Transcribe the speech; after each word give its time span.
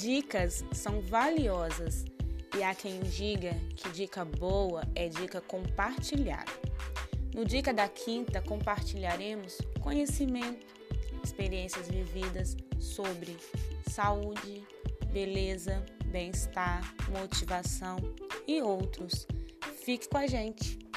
Dicas 0.00 0.64
são 0.72 1.02
valiosas 1.02 2.06
e 2.56 2.62
há 2.62 2.74
quem 2.74 3.00
diga 3.00 3.54
que 3.76 3.90
dica 3.90 4.24
boa 4.24 4.82
é 4.94 5.08
dica 5.08 5.42
compartilhada. 5.42 6.50
No 7.34 7.44
Dica 7.44 7.70
da 7.70 7.86
Quinta, 7.86 8.40
compartilharemos 8.40 9.58
conhecimento, 9.78 10.66
experiências 11.22 11.86
vividas 11.86 12.56
sobre 12.78 13.36
saúde, 13.90 14.66
beleza, 15.12 15.84
bem-estar, 16.06 16.82
motivação 17.10 17.98
e 18.48 18.62
outros. 18.62 19.26
Fique 19.84 20.08
com 20.08 20.16
a 20.16 20.26
gente! 20.26 20.89